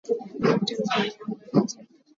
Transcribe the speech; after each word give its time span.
Nilipita 0.03 0.57
mitihani 0.57 1.11
yangu 1.19 1.41
yote 1.53 1.79